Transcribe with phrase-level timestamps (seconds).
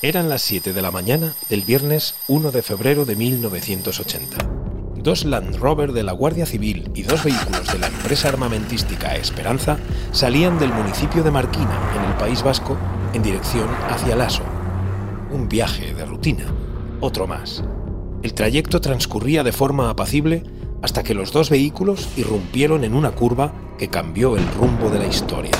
[0.00, 4.38] Eran las 7 de la mañana del viernes 1 de febrero de 1980.
[4.94, 9.76] Dos Land Rover de la Guardia Civil y dos vehículos de la empresa armamentística Esperanza
[10.12, 12.76] salían del municipio de Marquina, en el País Vasco,
[13.12, 14.44] en dirección hacia Lasso.
[15.32, 16.44] Un viaje de rutina,
[17.00, 17.64] otro más.
[18.22, 20.44] El trayecto transcurría de forma apacible
[20.80, 25.08] hasta que los dos vehículos irrumpieron en una curva que cambió el rumbo de la
[25.08, 25.58] historia.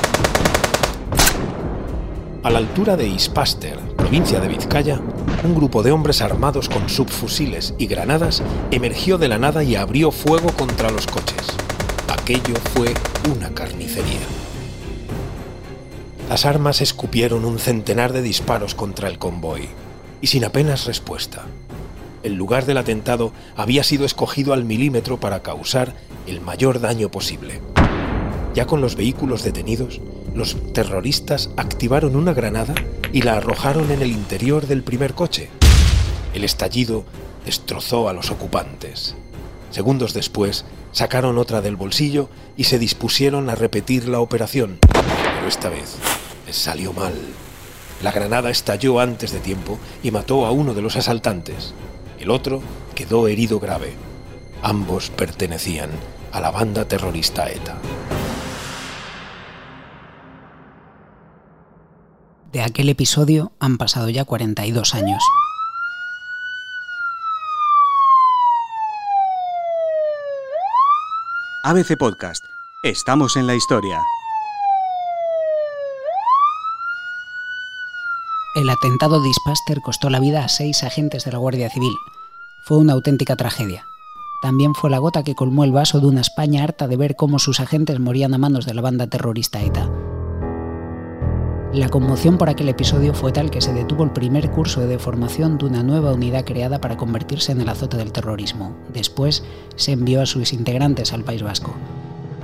[2.45, 5.03] A la altura de Ispaster, provincia de Vizcaya,
[5.45, 10.11] un grupo de hombres armados con subfusiles y granadas emergió de la nada y abrió
[10.13, 11.47] fuego contra los coches.
[12.09, 12.95] Aquello fue
[13.31, 14.23] una carnicería.
[16.27, 19.69] Las armas escupieron un centenar de disparos contra el convoy,
[20.23, 21.45] y sin apenas respuesta.
[22.23, 25.93] El lugar del atentado había sido escogido al milímetro para causar
[26.27, 27.61] el mayor daño posible.
[28.55, 30.01] Ya con los vehículos detenidos,
[30.39, 32.75] los terroristas activaron una granada
[33.13, 35.51] y la arrojaron en el interior del primer coche.
[36.33, 37.05] El estallido
[37.45, 39.17] destrozó a los ocupantes.
[39.73, 45.69] Segundos después, sacaron otra del bolsillo y se dispusieron a repetir la operación, pero esta
[45.71, 45.97] vez
[46.47, 47.15] les salió mal.
[48.01, 51.75] La granada estalló antes de tiempo y mató a uno de los asaltantes.
[52.21, 52.63] El otro
[52.95, 53.95] quedó herido grave.
[54.63, 55.91] Ambos pertenecían
[56.31, 57.77] a la banda terrorista ETA.
[62.53, 65.23] De aquel episodio han pasado ya 42 años.
[71.63, 72.43] ABC Podcast.
[72.83, 74.01] Estamos en la historia.
[78.55, 81.93] El atentado de Ispaster costó la vida a seis agentes de la Guardia Civil.
[82.65, 83.85] Fue una auténtica tragedia.
[84.41, 87.39] También fue la gota que colmó el vaso de una España harta de ver cómo
[87.39, 89.91] sus agentes morían a manos de la banda terrorista ETA.
[91.73, 95.59] La conmoción por aquel episodio fue tal que se detuvo el primer curso de formación
[95.59, 98.75] de una nueva unidad creada para convertirse en el azote del terrorismo.
[98.91, 99.45] Después
[99.77, 101.75] se envió a sus integrantes al País Vasco.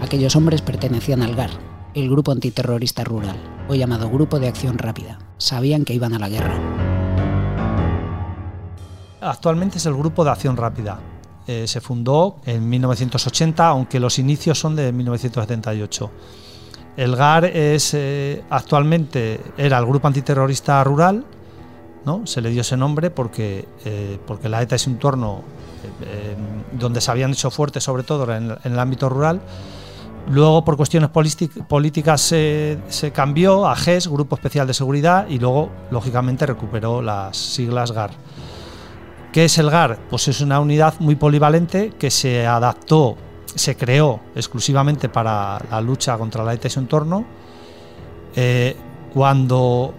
[0.02, 1.52] Aquellos hombres pertenecían al GAR,
[1.94, 3.36] el Grupo Antiterrorista Rural,
[3.66, 5.18] o llamado Grupo de Acción Rápida.
[5.38, 6.60] Sabían que iban a la guerra.
[9.22, 11.00] Actualmente es el Grupo de Acción Rápida.
[11.46, 16.10] Eh, se fundó en 1980, aunque los inicios son de 1978.
[16.96, 21.24] El GAR es eh, actualmente era el grupo antiterrorista rural,
[22.04, 22.26] ¿no?
[22.26, 25.42] Se le dio ese nombre porque, eh, porque la ETA es un entorno
[26.02, 26.36] eh,
[26.72, 29.40] donde se habían hecho fuertes, sobre todo en, el ámbito rural.
[30.30, 35.70] Luego, por cuestiones políticas, se, se, cambió a GES, Grupo Especial de Seguridad, y luego,
[35.90, 38.12] lógicamente, recuperó las siglas GAR.
[39.32, 39.98] ¿Qué es el GAR?
[40.08, 43.18] Pues es una unidad muy polivalente que se adaptó
[43.54, 47.24] se creó exclusivamente para la lucha contra la ETA y su entorno.
[48.34, 48.76] Eh,
[49.12, 49.94] cuando,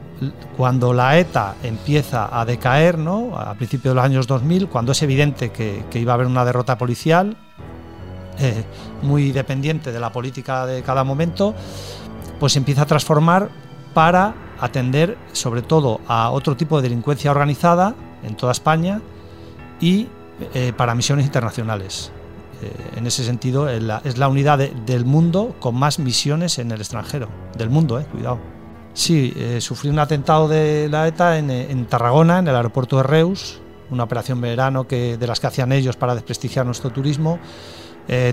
[0.57, 3.37] cuando la ETA empieza a decaer, ¿no?
[3.37, 6.77] a principios de los años 2000, cuando es evidente que, iba a haber una derrota
[6.77, 7.37] policial,
[8.39, 8.63] eh,
[9.01, 11.55] muy dependiente de la política de cada momento,
[12.39, 13.49] pues empieza a transformar
[13.93, 19.01] para atender sobre todo a otro tipo de delincuencia organizada en toda España
[19.79, 20.09] y
[20.53, 22.11] eh, para misiones internacionales.
[22.61, 27.27] Eh, en ese sentido, es la, unidad del mundo con más misiones en el extranjero.
[27.57, 28.39] Del mundo, eh, cuidado.
[28.93, 33.59] Sí, eh, sufrí un atentado de la ETA en, Tarragona, en el aeropuerto de Reus,
[33.89, 37.39] una operación verano que, de las que hacían ellos para desprestigiar nuestro turismo.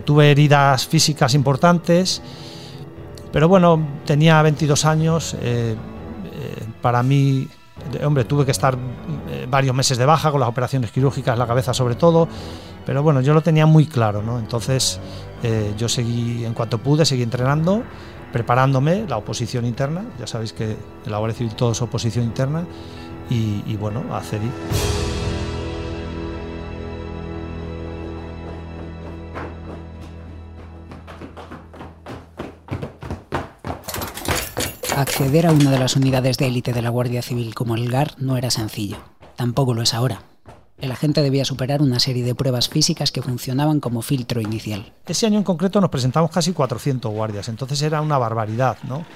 [0.04, 2.22] tuve heridas físicas importantes,
[3.32, 5.36] pero bueno, tenía 22 años.
[6.80, 7.48] para mí,
[8.04, 8.76] hombre, tuve que estar
[9.48, 12.28] varios meses de baja con las operaciones quirúrgicas, la cabeza sobre todo.
[12.84, 14.38] Pero bueno, yo lo tenía muy claro, ¿no?
[14.38, 14.98] Entonces
[15.42, 17.82] eh, yo seguí, en cuanto pude, seguí entrenando,
[18.32, 20.04] preparándome la oposición interna.
[20.18, 22.64] Ya sabéis que en la Guardia todo es oposición interna.
[23.30, 24.50] Y, y bueno, accedí.
[34.96, 38.14] Acceder a una de las unidades de élite de la Guardia Civil como el GAR
[38.18, 38.98] no era sencillo.
[39.36, 40.22] Tampoco lo es ahora
[40.82, 44.92] el agente debía superar una serie de pruebas físicas que funcionaban como filtro inicial.
[45.06, 49.06] Ese año en concreto nos presentamos casi 400 guardias, entonces era una barbaridad, ¿no?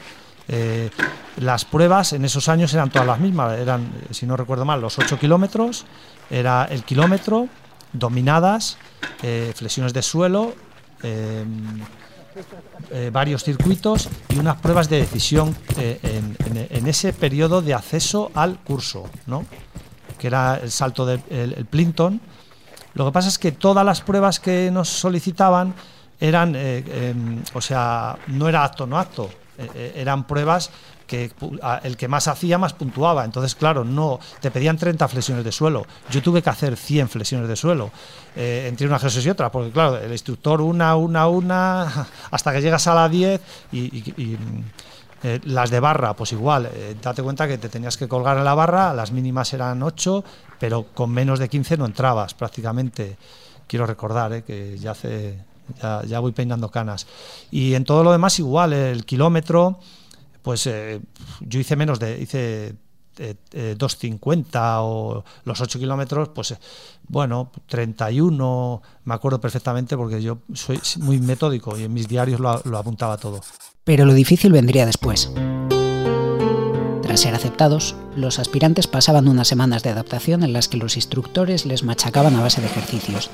[0.49, 0.91] Eh,
[1.39, 4.97] las pruebas en esos años eran todas las mismas, eran, si no recuerdo mal, los
[4.97, 5.87] 8 kilómetros,
[6.31, 7.49] era el kilómetro,
[7.93, 8.79] dominadas,
[9.25, 10.55] eh, flexiones de suelo,
[11.03, 11.45] eh,
[13.13, 16.37] varios circuitos y unas pruebas de decisión en,
[16.71, 19.45] en, ese periodo de acceso al curso, ¿no?
[20.19, 22.21] que era el salto del el Plinton.
[22.95, 25.75] Lo que pasa es que todas las pruebas que nos solicitaban
[26.19, 29.29] eran, eh, em, o sea, no era acto no acto.
[29.59, 30.71] Eh, eh, eran pruebas
[31.07, 31.31] que
[31.85, 33.25] el que más hacía más puntuaba.
[33.25, 35.87] Entonces, claro, no te pedían 30 flexiones de suelo.
[36.11, 37.91] Yo tuve que hacer 100 flexiones de suelo
[38.35, 42.61] eh, entre una ejercicio y otra, porque claro, el instructor una, una, una, hasta que
[42.61, 43.41] llegas a la 10
[43.73, 44.37] y,
[45.45, 46.71] las de barra, pues igual,
[47.03, 50.23] date cuenta que te tenías que colgar en la barra, las mínimas eran 8,
[50.61, 53.17] pero con menos de 15 no entrabas prácticamente.
[53.67, 55.37] Quiero recordar que ya hace
[56.07, 57.07] ya, voy peinando canas.
[57.51, 59.79] Y en todo lo demás igual, el kilómetro,
[60.43, 61.01] pues eh,
[61.41, 62.75] yo hice menos de, hice
[63.17, 66.55] 2.50 eh, eh, o los 8 kilómetros, pues
[67.09, 72.79] bueno, 31, me acuerdo perfectamente porque yo soy muy metódico y en mis diarios lo
[72.79, 73.41] apuntaba todo.
[73.85, 75.31] Pero lo difícil vendría después.
[77.07, 81.65] Tras ser aceptados, los aspirantes pasaban unas semanas de adaptación en las que los instructores
[81.65, 83.31] les machacaban a base de ejercicios.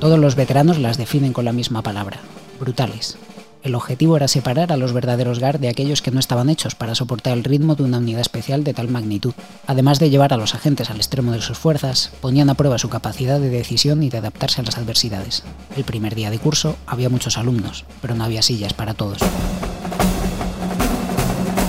[0.00, 2.20] Todos los veteranos las definen con la misma palabra,
[2.58, 3.18] brutales.
[3.62, 6.94] El objetivo era separar a los verdaderos GAR de aquellos que no estaban hechos para
[6.94, 9.34] soportar el ritmo de una unidad especial de tal magnitud.
[9.66, 12.88] Además de llevar a los agentes al extremo de sus fuerzas, ponían a prueba su
[12.88, 15.42] capacidad de decisión y de adaptarse a las adversidades.
[15.76, 19.18] El primer día de curso había muchos alumnos, pero no había sillas para todos.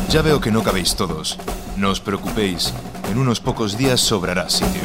[0.10, 1.38] Ya veo que no cabéis todos.
[1.76, 2.74] No os preocupéis,
[3.12, 4.84] en unos pocos días sobrará sitio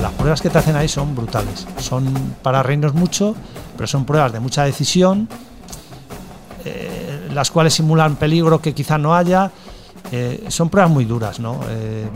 [0.00, 1.66] las pruebas que te hacen ahí son brutales.
[1.78, 2.12] Son
[2.42, 3.34] para reírnos mucho,
[3.76, 5.28] pero son pruebas de mucha decisión,
[6.64, 9.50] eh, las cuales simulan peligro que quizá no haya.
[10.12, 11.60] Eh, son pruebas muy duras, ¿no?
[11.68, 12.08] Eh,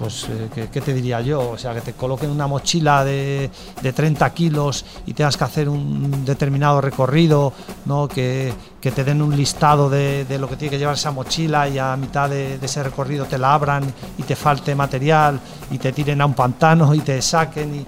[0.00, 1.50] pues, eh, ¿qué, te diría yo?
[1.50, 3.50] O sea, que te coloquen una mochila de,
[3.82, 7.52] de 30 kilos y tengas que hacer un determinado recorrido,
[7.84, 8.08] ¿no?
[8.08, 11.68] Que, que te den un listado de, de, lo que tiene que llevar esa mochila
[11.68, 13.84] y a mitad de, ese recorrido te la abran
[14.16, 15.38] y te falte material
[15.70, 17.86] y te tiren a un pantano y te saquen y...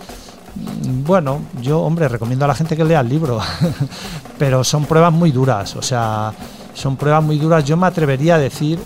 [0.55, 3.41] Mm, bueno, yo, hombre, recomiendo a la gente que lea el libro,
[4.39, 6.33] pero son pruebas muy duras, o sea,
[6.75, 7.65] son pruebas muy duras.
[7.65, 8.79] Yo me atrevería a decir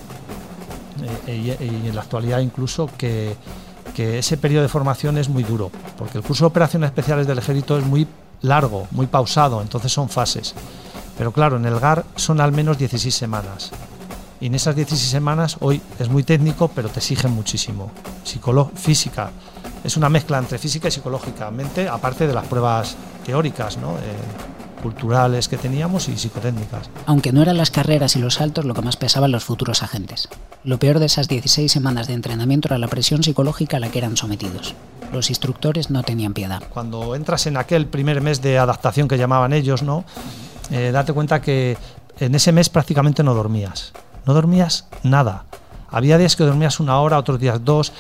[1.27, 3.37] eh, y, en la actualidad incluso que,
[3.97, 7.79] ese periodo de formación es muy duro, porque el curso de operaciones especiales del ejército
[7.79, 8.07] es muy
[8.43, 10.55] largo, muy pausado, entonces son fases.
[11.17, 13.71] Pero claro, en el GAR son al menos 16 semanas.
[14.41, 17.91] Y en esas 16 semanas, hoy es muy técnico, pero te exigen muchísimo.
[18.75, 19.31] física,
[19.83, 23.93] es una mezcla entre física y psicológicamente, aparte de las pruebas teóricas, ¿no?
[23.93, 26.91] Eh, culturales que teníamos y psicotécnicas.
[27.07, 30.29] Aunque no eran las carreras y los saltos lo que más pesaban los futuros agentes.
[30.65, 33.99] Lo peor de esas 16 semanas de entrenamiento era la presión psicológica a la que
[33.99, 34.75] eran sometidos.
[35.13, 36.63] Los instructores no tenían piedad.
[36.69, 40.05] Cuando entras en aquel primer mes de adaptación que llamaban ellos, ¿no?
[40.71, 41.77] Eh, date cuenta que
[42.19, 43.93] en ese mes prácticamente no dormías.
[44.25, 45.45] No dormías nada.
[45.91, 47.93] Había días que dormías una hora, otros días dos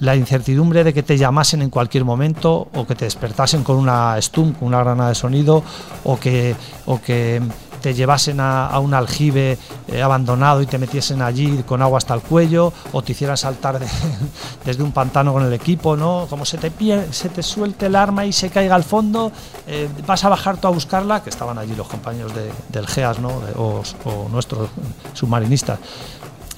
[0.00, 4.20] la incertidumbre de que te llamasen en cualquier momento o que te despertasen con una
[4.20, 5.62] STUM, con una granada de sonido,
[6.04, 6.56] o que,
[6.86, 7.40] o que
[7.80, 12.20] te llevasen a, un aljibe eh, abandonado y te metiesen allí con agua hasta el
[12.20, 13.80] cuello, o te hicieran saltar
[14.64, 16.26] desde un pantano con el equipo, ¿no?
[16.28, 16.72] Como se te,
[17.12, 19.32] se te suelte el arma y se caiga al fondo,
[19.66, 22.32] eh, vas a bajar tú a buscarla, que estaban allí los compañeros
[22.68, 23.30] del GEAS, ¿no?
[23.56, 24.68] o, o nuestros
[25.14, 25.78] submarinistas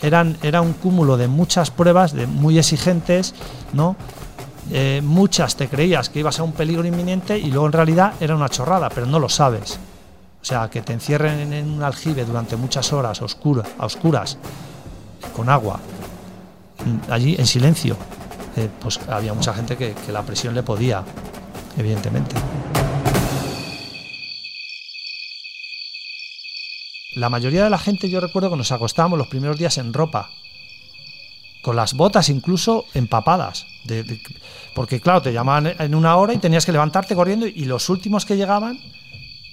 [0.02, 3.34] eran, era un cúmulo de muchas pruebas, de muy exigentes,
[3.72, 3.96] ¿no?
[4.70, 8.34] Eh, muchas te creías que ibas a un peligro inminente y luego en realidad era
[8.36, 9.78] una chorrada, pero no lo sabes.
[10.42, 14.36] O sea, que te encierren en un aljibe durante muchas horas oscura, a oscuras,
[15.34, 15.78] con agua,
[17.08, 17.96] allí en silencio,
[18.56, 21.04] eh, pues había mucha gente que la presión le podía,
[21.78, 22.34] evidentemente.
[27.14, 30.30] La mayoría de la gente yo recuerdo que nos acostábamos los primeros días en ropa,
[31.60, 33.66] con las botas incluso empapadas,
[34.74, 38.24] porque claro, te llamaban en una hora y tenías que levantarte corriendo y los últimos
[38.24, 38.80] que llegaban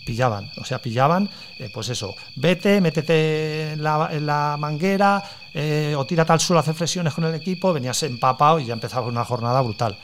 [0.10, 5.22] pillaban, o sea, pillaban, eh, pues eso, vete, métete en la, manguera
[5.54, 8.74] eh, o tírate al suelo a hacer flexiones con el equipo, venías empapado y ya
[8.74, 9.96] empezaba una jornada brutal.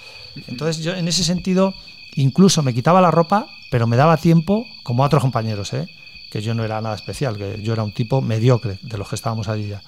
[0.48, 1.74] Entonces yo en ese sentido
[2.18, 5.90] incluso me quitaba la ropa, pero me daba tiempo, como a otros compañeros, ¿eh?
[6.30, 9.16] que yo no era nada especial, que yo era un tipo mediocre de los que
[9.16, 9.82] estábamos allí ya.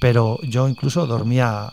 [0.00, 1.70] Pero yo incluso dormía,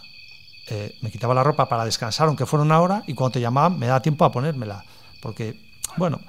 [0.68, 3.80] eh, me quitaba la ropa para descansar, aunque fuera una hora, y cuando te llamaban
[3.80, 4.84] me da tiempo a ponérmela,
[5.22, 5.56] porque,
[5.96, 6.20] bueno,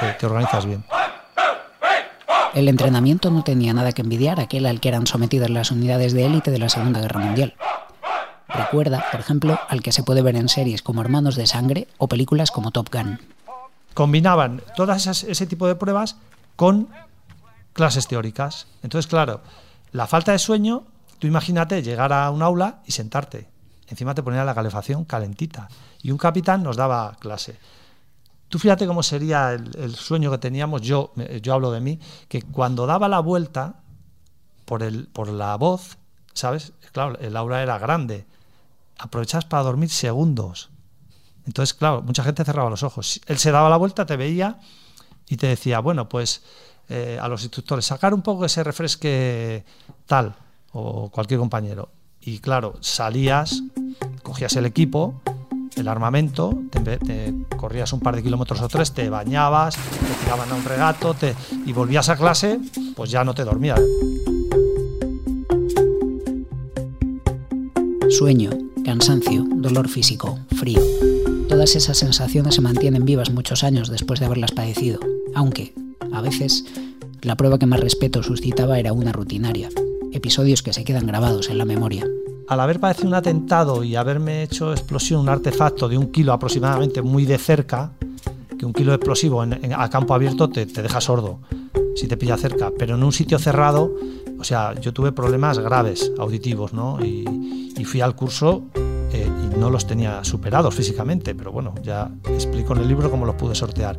[0.00, 0.84] te, te organizas bien.
[2.54, 6.12] El entrenamiento no tenía nada que envidiar a aquel al que eran sometidas las unidades
[6.12, 7.54] de élite de la Segunda Guerra Mundial.
[8.48, 12.08] Recuerda, por ejemplo, al que se puede ver en series como Hermanos de Sangre o
[12.08, 13.20] películas como Top Gun.
[13.94, 16.16] Combinaban todas ese tipo de pruebas
[16.56, 16.88] con
[17.72, 18.66] clases teóricas.
[18.82, 19.42] Entonces, claro,
[19.92, 20.84] la falta de sueño,
[21.18, 23.48] tú imagínate llegar a un aula y sentarte.
[23.88, 25.68] Encima te ponía la calefacción calentita.
[26.02, 27.58] Y un capitán nos daba clase.
[28.50, 32.84] Tú fíjate cómo sería el, sueño que teníamos, yo, yo hablo de mí, que cuando
[32.84, 33.76] daba la vuelta
[34.64, 35.98] por, el, por la voz,
[36.34, 36.72] ¿sabes?
[36.92, 38.26] Claro, el aura era grande.
[38.98, 40.68] Aprovechabas para dormir segundos.
[41.46, 43.20] Entonces, claro, mucha gente cerraba los ojos.
[43.26, 44.58] Él se daba la vuelta, te veía
[45.28, 46.42] y te decía, bueno, pues
[46.88, 49.64] eh, a los instructores, sacar un poco que se refresque
[50.06, 50.34] tal
[50.72, 51.88] o cualquier compañero.
[52.20, 53.62] Y claro, salías,
[54.24, 55.22] cogías el equipo,
[55.76, 60.54] el armamento, te, corrías un par de kilómetros o tres, te bañabas, te tiraban a
[60.54, 61.34] un regato te,
[61.66, 62.58] y volvías a clase,
[62.94, 63.80] pues ya no te dormías.
[68.10, 68.50] Sueño,
[68.84, 70.82] cansancio, dolor físico, frío.
[71.48, 75.00] Todas esas sensaciones se mantienen vivas muchos años después de haberlas padecido,
[75.34, 75.74] aunque,
[76.12, 76.64] a veces,
[77.22, 79.68] la prueba que más respeto suscitaba era una rutinaria,
[80.12, 82.06] episodios que se quedan grabados en la memoria.
[82.50, 87.00] Al haber padecido un atentado y haberme hecho explosión un artefacto de un kilo aproximadamente
[87.00, 87.92] muy de cerca,
[88.58, 91.38] que un kilo de explosivo a campo abierto te, deja sordo
[91.94, 93.94] si te pilla cerca, pero en un sitio cerrado,
[94.36, 96.98] o sea, yo tuve problemas graves auditivos, ¿no?
[97.00, 102.10] Y, y fui al curso eh, y no los tenía superados físicamente, pero bueno, ya
[102.24, 103.96] explico en el libro cómo los pude sortear.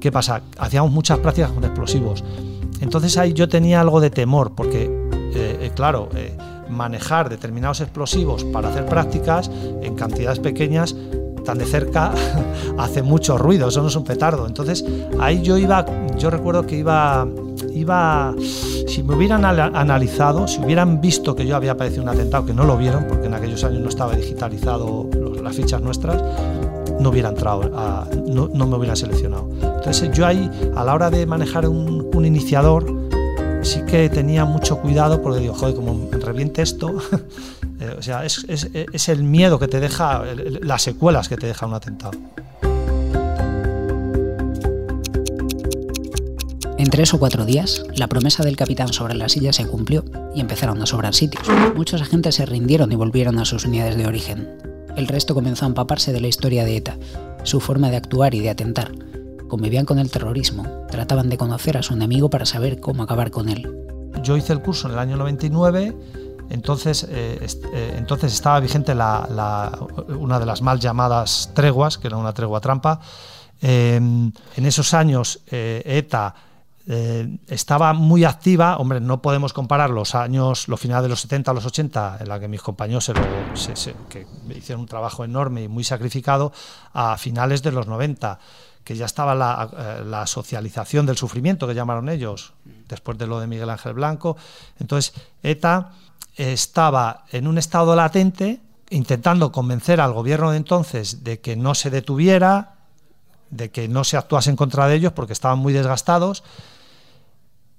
[0.00, 0.42] ¿Qué pasa?
[0.58, 2.24] Hacíamos muchas prácticas con explosivos.
[2.80, 4.90] Entonces ahí yo tenía algo de temor, porque,
[5.34, 6.08] eh, eh, claro,
[6.68, 9.50] manejar determinados explosivos para hacer prácticas
[9.82, 10.94] en cantidades pequeñas
[11.46, 12.12] tan de cerca
[12.78, 14.46] hace mucho ruido, eso no es un petardo.
[14.46, 14.84] Entonces
[15.18, 15.86] ahí yo iba,
[16.18, 17.26] yo recuerdo que iba,
[17.72, 18.34] iba,
[18.86, 22.64] si me hubieran analizado, si hubieran visto que yo había padecido un atentado, que no
[22.64, 25.08] lo vieron, porque en aquellos años no estaba digitalizado
[25.42, 26.22] las fichas nuestras,
[26.98, 27.70] no hubiera entrado,
[28.26, 29.48] no, me hubiera seleccionado.
[29.62, 32.84] Entonces yo ahí, a la hora de manejar un, un iniciador,
[33.66, 36.94] sí que tenía mucho cuidado porque digo, joder, como reviente esto,
[37.80, 40.24] eh, o sea, es, es, el miedo que te deja,
[40.62, 42.18] las secuelas que te deja un atentado.
[46.78, 50.04] En tres o cuatro días, la promesa del capitán sobre la silla se cumplió
[50.34, 51.42] y empezaron a sobrar sitios.
[51.74, 54.48] Muchos agentes se rindieron y volvieron a sus unidades de origen.
[54.94, 56.96] El resto comenzó a empaparse de la historia de ETA,
[57.42, 58.92] su forma de actuar y de atentar,
[59.56, 63.48] convivían con el terrorismo, trataban de conocer a su enemigo para saber cómo acabar con
[63.48, 63.66] él.
[64.22, 65.96] Yo hice el curso en el año 99,
[66.50, 67.38] entonces, eh,
[67.72, 73.00] eh, entonces estaba vigente una de las mal llamadas treguas, que era una tregua trampa.
[73.62, 76.34] Eh, en esos años ETA
[77.48, 81.54] estaba muy activa, hombre, no podemos comparar los años, los finales de los 70 a
[81.54, 83.10] los 80, en la que mis compañeros
[84.10, 86.52] que hicieron un trabajo enorme y muy sacrificado,
[86.92, 88.38] a finales de los 90
[88.86, 92.52] que ya estaba eh, la, socialización del sufrimiento, que llamaron ellos,
[92.88, 94.36] después de lo de Miguel Ángel Blanco.
[94.78, 95.12] Entonces,
[95.42, 95.90] ETA
[96.36, 101.90] estaba en un estado latente, intentando convencer al gobierno de entonces de que no se
[101.90, 102.76] detuviera,
[103.50, 106.44] de que no se actuase en contra de ellos, porque estaban muy desgastados,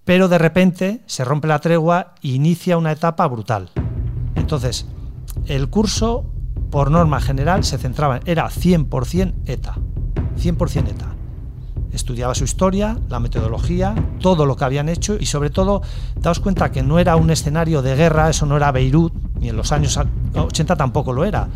[0.03, 3.69] pero de repente se rompe la tregua e inicia una etapa brutal.
[4.35, 4.85] Entonces,
[5.45, 6.25] el curso,
[6.69, 9.77] por norma general, se centraba, era 100% ETA.
[10.38, 11.13] 100% ETA.
[11.91, 15.82] Estudiaba su historia, la metodología, todo lo que habían hecho y sobre todo,
[16.15, 19.58] daos cuenta que no era un escenario de guerra, eso no era Beirut, ni en
[19.58, 19.98] los años
[20.36, 21.48] 80 tampoco lo era,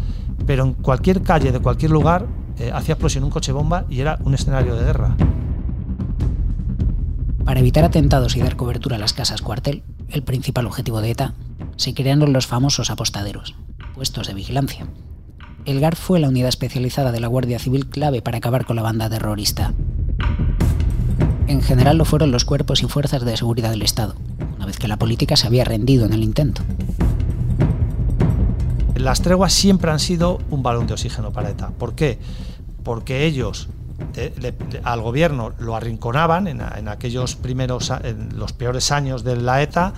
[0.45, 2.25] pero en cualquier calle de cualquier lugar
[2.57, 5.15] eh, hacía explosión un coche bomba y era un escenario de guerra.
[7.45, 11.33] Para evitar atentados y dar cobertura a las casas cuartel, el principal objetivo de ETA,
[11.75, 13.55] se crearon los famosos apostaderos,
[13.93, 14.87] puestos de vigilancia,
[15.65, 18.81] el GAR fue la unidad especializada de la Guardia Civil clave para acabar con la
[18.81, 19.73] banda terrorista.
[21.47, 24.15] En general lo fueron los cuerpos y fuerzas de seguridad del Estado,
[24.55, 26.63] una vez que la política se había rendido en el intento.
[28.95, 31.69] Las treguas siempre han sido un balón de oxígeno para ETA.
[31.69, 32.19] ¿Por qué?
[32.83, 33.67] Porque ellos
[34.83, 39.93] al gobierno lo arrinconaban en, aquellos primeros, en los peores años de la ETA.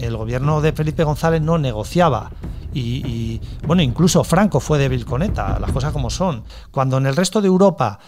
[0.00, 2.30] El gobierno de Felipe González no negociaba
[2.74, 6.44] y, bueno, incluso Franco fue débil con ETA, las cosas como son.
[6.70, 7.98] Cuando en el resto de Europa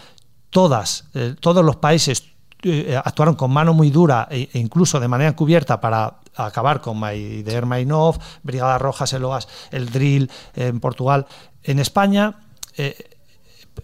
[0.49, 2.23] todas, eh, todos los países
[2.63, 6.97] eh, actuaron con mano muy dura e, e, incluso de manera encubierta para acabar con
[6.97, 9.23] Maider Mainov, Brigadas Rojas, el
[9.71, 11.25] el Drill en Portugal.
[11.63, 12.35] En España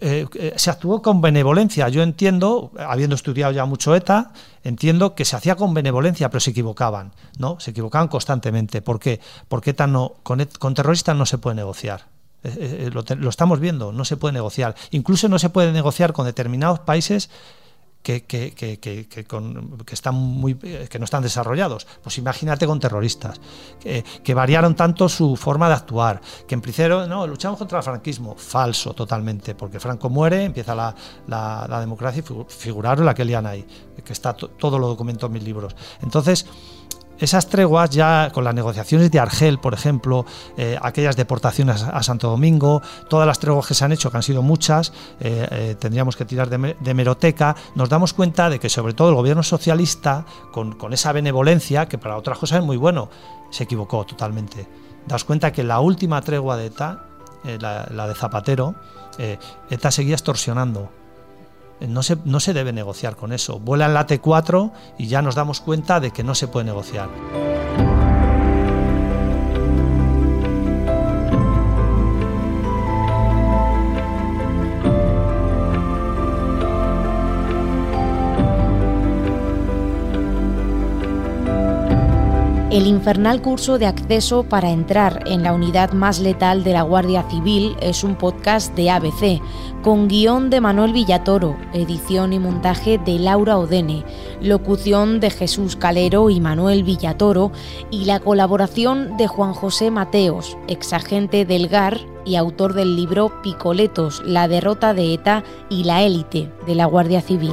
[0.00, 1.88] eh, eh, eh, se actuó con benevolencia.
[1.88, 4.32] Yo entiendo, habiendo estudiado ya mucho ETA,
[4.62, 7.58] entiendo que se hacía con benevolencia, pero se equivocaban, ¿no?
[7.60, 8.82] Se equivocaban constantemente.
[8.82, 9.20] ¿Por qué?
[9.48, 12.06] Porque ETA no, con, e, terroristas no se puede negociar.
[12.92, 14.74] Lo, lo, estamos viendo, no se puede negociar.
[14.90, 17.30] Incluso no se puede negociar con determinados países
[18.04, 21.86] que, que, que, que, que, están muy, que no están desarrollados.
[22.02, 23.40] Pues imagínate con terroristas,
[23.80, 28.34] que, variaron tanto su forma de actuar, que en principio, no, luchamos contra el franquismo.
[28.36, 30.94] Falso totalmente, porque Franco muere, empieza la,
[31.26, 33.66] la, democracia y figuraron la que lian ahí,
[34.04, 35.74] que está todo lo documento en mis libros.
[36.02, 36.44] Entonces,
[37.24, 40.24] esas treguas ya con las negociaciones de Argel, por ejemplo,
[40.56, 44.22] eh, aquellas deportaciones a Santo Domingo, todas las treguas que se han hecho, que han
[44.22, 48.92] sido muchas, eh, eh, tendríamos que tirar de, meroteca, nos damos cuenta de que sobre
[48.92, 53.08] todo el gobierno socialista, con, esa benevolencia, que para otras cosas es muy bueno,
[53.50, 54.68] se equivocó totalmente.
[55.06, 57.06] Daos cuenta que la última tregua de ETA,
[57.58, 58.74] la, la, de Zapatero,
[59.18, 61.03] ETA seguía extorsionando
[61.80, 63.58] no se, no se debe negociar con eso.
[63.58, 67.08] Vuela en la T4 y ya nos damos cuenta de que no se puede negociar.
[83.04, 87.76] Infernal curso de acceso para entrar en la unidad más letal de la Guardia Civil
[87.82, 89.42] es un podcast de ABC,
[89.82, 94.06] con guion de Manuel Villatoro, edición y montaje de Laura Odene,
[94.40, 97.52] locución de Jesús Calero y Manuel Villatoro
[97.90, 104.22] y la colaboración de Juan José Mateos, exagente del GAR y autor del libro Picoletos,
[104.24, 107.52] la derrota de ETA y la élite de la Guardia Civil.